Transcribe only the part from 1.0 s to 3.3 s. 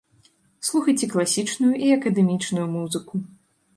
класічную і акадэмічную музыку.